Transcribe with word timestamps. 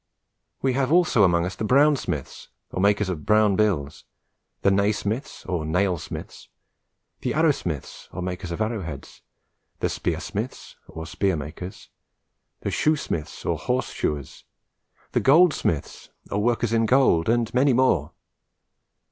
We 0.63 0.73
have 0.73 0.91
also 0.91 1.23
among 1.23 1.45
us 1.45 1.55
the 1.55 1.63
Brownsmiths, 1.63 2.47
or 2.71 2.81
makers 2.81 3.07
of 3.07 3.23
brown 3.23 3.55
bills; 3.55 4.03
the 4.63 4.71
Nasmyths, 4.71 5.45
or 5.47 5.63
nailsmiths; 5.63 6.47
the 7.19 7.33
Arrowsmiths, 7.35 8.09
or 8.11 8.23
makers 8.23 8.49
of 8.49 8.61
arrowheads; 8.61 9.21
the 9.79 9.89
Spearsmiths, 9.89 10.73
or 10.87 11.05
spear 11.05 11.35
makers; 11.35 11.89
the 12.61 12.71
Shoosmiths, 12.71 13.45
or 13.45 13.59
horse 13.59 13.91
shoers; 13.93 14.43
the 15.11 15.19
Goldsmiths, 15.19 16.09
or 16.31 16.41
workers 16.41 16.73
in 16.73 16.87
gold; 16.87 17.29
and 17.29 17.53
many 17.53 17.71
more. 17.73 18.11